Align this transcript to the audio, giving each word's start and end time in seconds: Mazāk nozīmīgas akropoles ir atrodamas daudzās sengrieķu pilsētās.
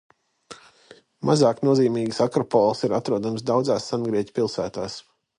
Mazāk 1.29 1.59
nozīmīgas 1.67 2.21
akropoles 2.25 2.81
ir 2.87 2.95
atrodamas 2.99 3.45
daudzās 3.51 3.85
sengrieķu 3.93 4.35
pilsētās. 4.41 4.97